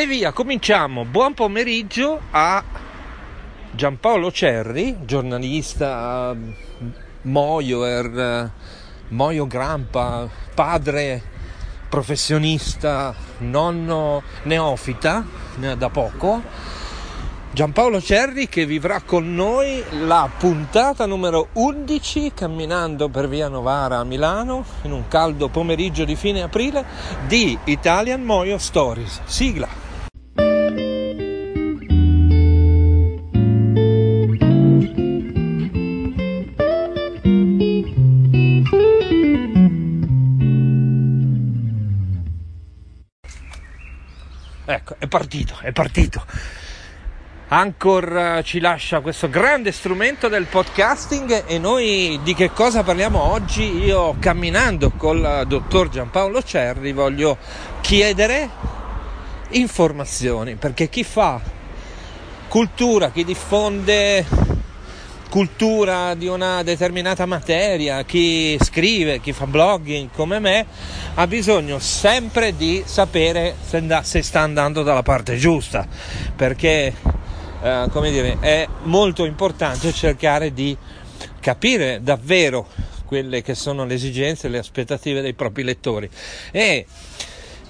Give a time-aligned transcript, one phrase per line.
[0.00, 1.04] E via, cominciamo.
[1.04, 2.64] Buon pomeriggio a
[3.70, 6.34] Giampaolo Cerri, giornalista,
[7.20, 8.50] Moioer,
[9.08, 11.22] Moio Grampa, padre
[11.90, 15.22] professionista, nonno neofita
[15.76, 16.42] da poco.
[17.52, 24.04] Giampaolo Cerri che vivrà con noi la puntata numero 11 camminando per via Novara a
[24.04, 26.86] Milano in un caldo pomeriggio di fine aprile
[27.26, 29.20] di Italian Moio Stories.
[29.26, 29.79] Sigla.
[44.72, 46.24] Ecco, è partito, è partito.
[47.48, 53.82] Anchor ci lascia questo grande strumento del podcasting e noi di che cosa parliamo oggi?
[53.82, 57.36] Io camminando col dottor Giampaolo Cerri voglio
[57.80, 58.48] chiedere
[59.48, 61.40] informazioni perché chi fa
[62.46, 64.24] cultura, chi diffonde
[65.30, 70.66] cultura di una determinata materia, chi scrive, chi fa blogging come me,
[71.14, 75.86] ha bisogno sempre di sapere se sta andando dalla parte giusta,
[76.34, 76.92] perché
[77.62, 80.76] eh, come dire, è molto importante cercare di
[81.38, 82.66] capire davvero
[83.06, 86.10] quelle che sono le esigenze e le aspettative dei propri lettori.
[86.50, 86.86] E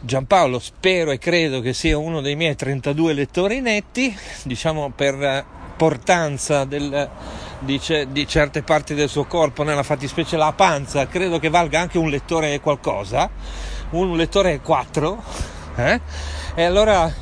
[0.00, 5.44] Giampaolo spero e credo che sia uno dei miei 32 lettori netti, diciamo per
[5.74, 7.10] importanza del,
[7.64, 11.98] di, di, certe parti del suo corpo, nella fattispecie la panza, credo che valga anche
[11.98, 13.30] un lettore qualcosa,
[13.90, 15.22] un lettore 4.
[15.76, 16.00] Eh?
[16.54, 17.12] E allora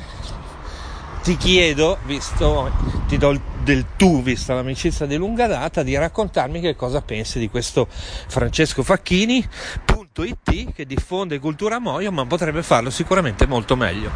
[1.23, 2.71] ti chiedo, visto,
[3.07, 7.49] ti do del tu, vista l'amicizia di lunga data, di raccontarmi che cosa pensi di
[7.49, 14.11] questo Francesco Facchini.it che diffonde cultura moio, ma potrebbe farlo sicuramente molto meglio.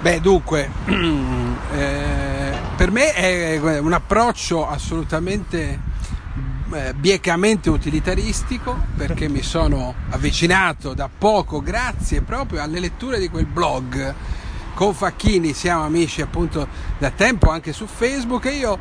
[0.00, 0.70] Beh, dunque,
[1.76, 2.31] eh,
[2.76, 5.78] per me è un approccio assolutamente
[6.72, 13.46] eh, biecamente utilitaristico perché mi sono avvicinato da poco grazie proprio alle letture di quel
[13.46, 14.14] blog.
[14.74, 16.66] Con Facchini siamo amici appunto
[16.98, 18.46] da tempo anche su Facebook.
[18.46, 18.78] E io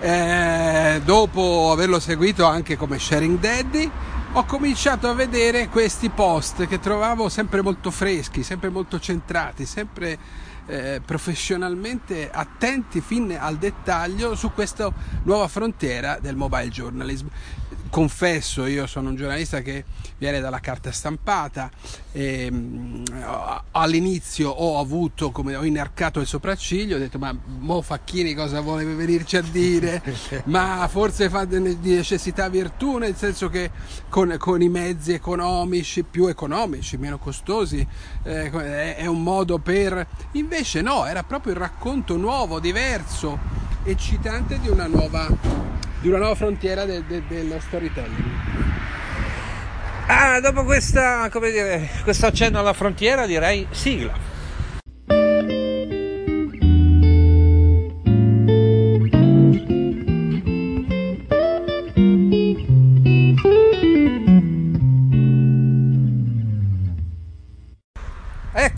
[0.00, 3.90] eh, dopo averlo seguito anche come sharing daddy
[4.32, 10.18] ho cominciato a vedere questi post che trovavo sempre molto freschi, sempre molto centrati, sempre
[10.66, 14.92] eh, professionalmente attenti fin al dettaglio su questa
[15.24, 17.26] nuova frontiera del mobile journalism
[17.90, 19.84] confesso, io sono un giornalista che
[20.16, 21.70] viene dalla carta stampata
[22.12, 23.04] e mm,
[23.72, 28.84] all'inizio ho avuto, come ho inarcato il sopracciglio, ho detto ma Mo Facchini cosa vuole
[28.84, 30.02] venirci a dire?
[30.44, 33.70] ma forse fa di necessità virtù, nel senso che
[34.08, 37.86] con, con i mezzi economici, più economici, meno costosi,
[38.22, 40.06] eh, è un modo per...
[40.32, 43.38] Invece no, era proprio il racconto nuovo, diverso,
[43.84, 45.28] eccitante di una nuova
[46.00, 48.24] di una nuova frontiera del, del, dello storytelling.
[50.06, 54.29] Ah, dopo questa, come dire, questo accenno alla frontiera direi sigla.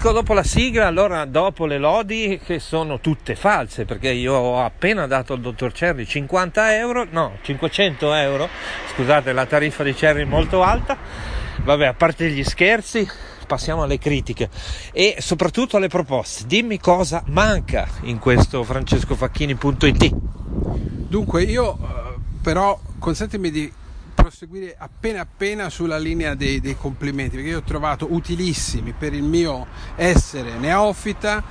[0.04, 4.60] Ecco, dopo la sigla, allora dopo le lodi che sono tutte false, perché io ho
[4.60, 8.48] appena dato al dottor Cerri 50 euro, no, 500 euro,
[8.92, 10.96] scusate la tariffa di Cerri è molto alta,
[11.62, 13.08] vabbè, a parte gli scherzi,
[13.46, 14.50] passiamo alle critiche
[14.90, 16.48] e soprattutto alle proposte.
[16.48, 20.10] Dimmi cosa manca in questo francescofacchini.it.
[20.12, 23.72] Dunque, io eh, però consentimi di
[24.14, 29.22] proseguire appena appena sulla linea dei, dei, complimenti perché io ho trovato utilissimi per il
[29.22, 29.66] mio
[29.96, 31.42] essere neofita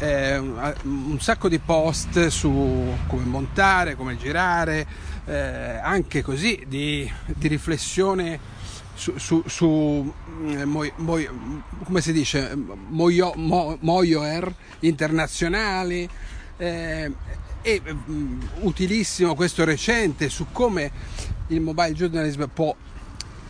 [0.00, 4.86] eh, un sacco di post su come montare, come girare,
[5.26, 8.38] eh, anche così di, di riflessione
[8.94, 10.12] su, su, su
[10.46, 11.28] eh, moi, moi,
[11.84, 12.56] come si dice,
[12.88, 16.08] moio, mo, moioer internazionali
[16.56, 17.12] eh,
[17.62, 20.90] e um, utilissimo questo recente su come
[21.48, 22.74] il mobile journalism può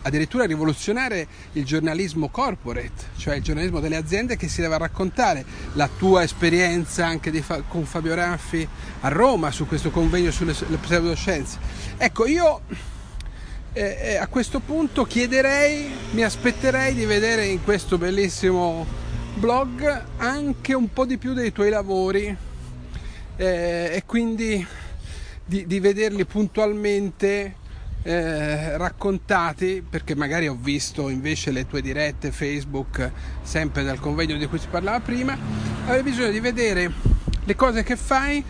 [0.03, 5.89] addirittura rivoluzionare il giornalismo corporate, cioè il giornalismo delle aziende che si deve raccontare la
[5.95, 8.67] tua esperienza anche fa- con Fabio Raffi
[9.01, 11.59] a Roma su questo convegno sulle pseudoscienze.
[11.97, 12.61] Ecco, io
[13.73, 18.85] eh, eh, a questo punto chiederei, mi aspetterei di vedere in questo bellissimo
[19.35, 22.49] blog anche un po' di più dei tuoi lavori
[23.35, 24.65] eh, e quindi
[25.43, 27.55] di, di vederli puntualmente
[28.03, 33.11] eh, raccontati perché magari ho visto invece le tue dirette Facebook
[33.43, 35.37] sempre dal convegno di cui si parlava prima
[35.85, 36.91] avevo bisogno di vedere
[37.43, 38.43] le cose che fai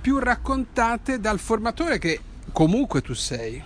[0.00, 2.20] più raccontate dal formatore che
[2.52, 3.62] comunque tu sei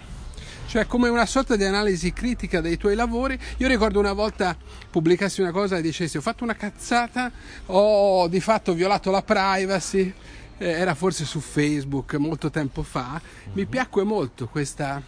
[0.71, 3.37] cioè come una sorta di analisi critica dei tuoi lavori.
[3.57, 4.57] Io ricordo una volta
[4.89, 7.29] pubblicassi una cosa e dicessi ho fatto una cazzata,
[7.67, 10.15] ho di fatto violato la privacy,
[10.61, 13.21] era forse su Facebook molto tempo fa,
[13.55, 15.03] mi piacque molto questa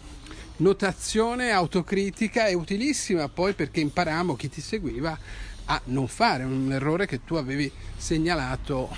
[0.57, 5.19] notazione autocritica è utilissima poi perché imparammo chi ti seguiva
[5.67, 8.97] a non fare un errore che tu avevi segnalato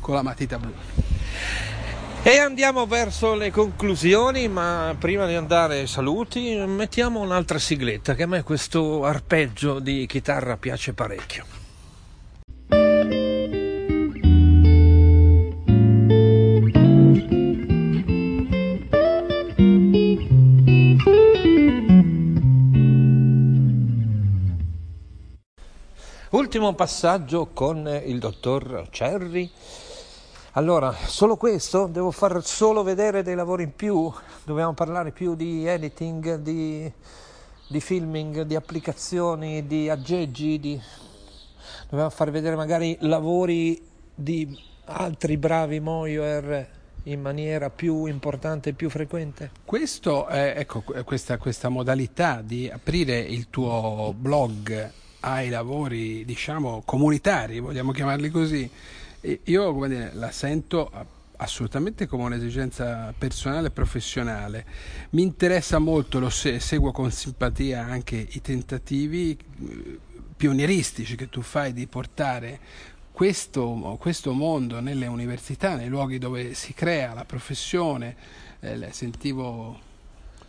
[0.00, 0.72] con la matita blu.
[2.22, 8.24] E andiamo verso le conclusioni, ma prima di andare ai saluti mettiamo un'altra sigletta che
[8.24, 11.59] a me questo arpeggio di chitarra piace parecchio.
[26.32, 29.50] Ultimo passaggio con il dottor Cerri.
[30.52, 31.88] Allora, solo questo?
[31.88, 34.08] Devo far solo vedere dei lavori in più?
[34.44, 36.88] Dobbiamo parlare più di editing, di,
[37.66, 40.60] di filming, di applicazioni, di aggeggi?
[40.60, 40.80] Di...
[41.88, 43.84] Dobbiamo far vedere magari lavori
[44.14, 46.68] di altri bravi Moyer
[47.04, 49.50] in maniera più importante e più frequente?
[49.64, 57.60] Questo è, ecco, questa, questa modalità di aprire il tuo blog ai lavori, diciamo, comunitari,
[57.60, 58.68] vogliamo chiamarli così,
[59.44, 64.64] io come dire, la sento assolutamente come un'esigenza personale e professionale.
[65.10, 69.98] Mi interessa molto, lo seguo con simpatia anche i tentativi eh,
[70.36, 72.60] pionieristici che tu fai di portare
[73.12, 78.16] questo, questo mondo nelle università, nei luoghi dove si crea la professione.
[78.60, 79.88] Eh, sentivo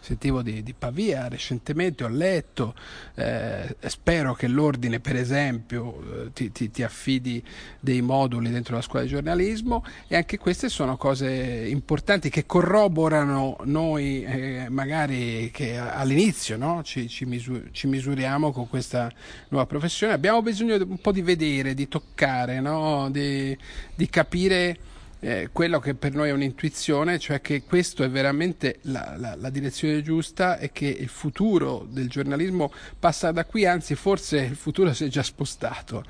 [0.02, 2.74] sentivo di, di, Pavia recentemente, ho letto,
[3.16, 7.44] eh, spero che l'ordine per esempio eh, ti, ti, ti, affidi
[7.80, 11.30] dei moduli dentro la scuola di giornalismo e anche queste sono cose
[11.70, 16.82] importanti che corroborano noi eh, magari che all'inizio no?
[16.84, 19.12] ci, ci, misur- ci, misuriamo con questa
[19.50, 23.10] nuova professione, abbiamo bisogno un po' di vedere, di toccare, no?
[23.12, 23.56] di,
[23.94, 24.78] di capire
[25.24, 29.50] eh, quello che per noi è un'intuizione, cioè che questo è veramente la, la, la,
[29.52, 34.92] direzione giusta e che il futuro del giornalismo passa da qui, anzi forse il futuro
[34.94, 36.04] si è già spostato.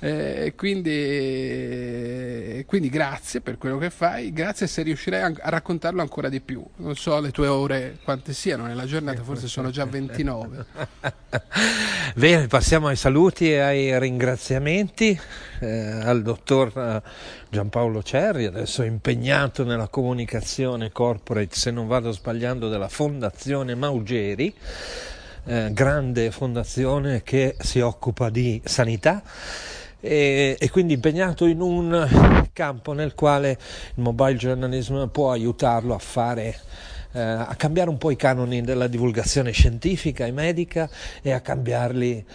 [0.00, 6.02] Eh, quindi, eh, quindi, grazie per quello che fai, grazie se riuscirai a, a, raccontarlo
[6.02, 6.62] ancora di più.
[6.76, 10.66] Non so le tue ore quante siano nella giornata, forse sono già 29.
[12.14, 15.18] Bene, passiamo ai saluti e ai ringraziamenti
[15.60, 17.02] eh, al dottor eh,
[17.50, 24.52] Giampaolo Cerri, adesso impegnato nella comunicazione corporate, se non vado sbagliando, della Fondazione Maugeri.
[25.44, 29.22] Eh, grande fondazione che si occupa di sanità
[30.00, 33.52] e, e, quindi impegnato in un campo nel quale
[33.94, 36.58] il mobile journalism può aiutarlo a fare
[37.12, 40.90] eh, a cambiare un po' i canoni della divulgazione scientifica e medica
[41.22, 42.26] e a cambiarli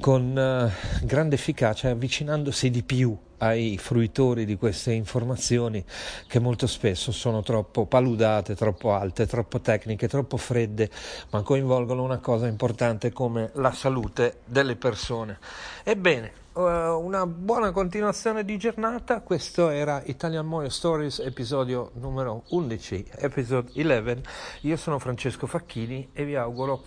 [0.00, 5.84] con eh, grande efficacia, avvicinandosi di più ai fruitori di queste informazioni
[6.26, 10.90] che molto spesso sono troppo paludate, troppo alte, troppo tecniche, troppo fredde,
[11.30, 15.38] ma coinvolgono una cosa importante come la salute delle persone.
[15.82, 23.06] Ebbene, eh, una buona continuazione di giornata, questo era Italian Moyo Stories episodio numero 11,
[23.16, 24.22] episode 11,
[24.62, 26.82] io sono Francesco Facchini e vi auguro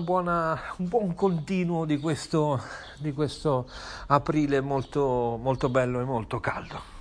[0.00, 2.60] buona, un buon continuo di questo,
[2.98, 3.68] di questo
[4.08, 6.95] aprile molto, molto bello e molto caldo.